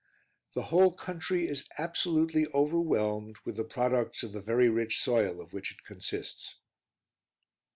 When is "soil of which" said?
4.99-5.71